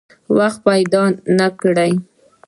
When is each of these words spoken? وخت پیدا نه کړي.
وخت 0.37 0.59
پیدا 0.67 1.03
نه 1.37 1.47
کړي. 1.61 1.91